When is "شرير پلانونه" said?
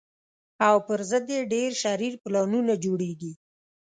1.83-2.73